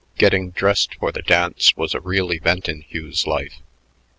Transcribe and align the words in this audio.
Getting 0.17 0.49
dressed 0.49 0.95
for 0.95 1.11
the 1.11 1.21
dance 1.21 1.77
was 1.77 1.93
a 1.93 1.99
real 1.99 2.33
event 2.33 2.67
in 2.67 2.81
Hugh's 2.89 3.27
life. 3.27 3.59